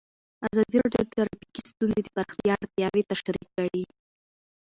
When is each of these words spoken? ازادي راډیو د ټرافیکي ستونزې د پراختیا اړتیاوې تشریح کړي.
ازادي 0.47 0.77
راډیو 0.81 1.03
د 1.07 1.11
ټرافیکي 1.13 1.61
ستونزې 1.71 1.99
د 2.03 2.07
پراختیا 2.15 2.53
اړتیاوې 2.63 3.01
تشریح 3.11 3.47
کړي. 3.55 3.83